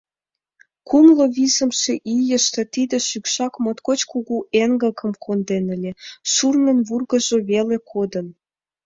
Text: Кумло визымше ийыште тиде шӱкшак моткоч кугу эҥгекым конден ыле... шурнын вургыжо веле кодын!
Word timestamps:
Кумло 0.87 1.23
визымше 1.35 1.93
ийыште 2.15 2.61
тиде 2.73 2.97
шӱкшак 3.07 3.53
моткоч 3.63 3.99
кугу 4.11 4.37
эҥгекым 4.61 5.11
конден 5.23 5.65
ыле... 5.75 5.91
шурнын 6.31 6.79
вургыжо 6.87 7.37
веле 7.49 7.77
кодын! 7.91 8.27